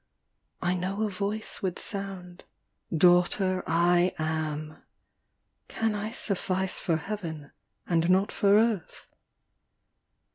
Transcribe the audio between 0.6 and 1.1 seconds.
I know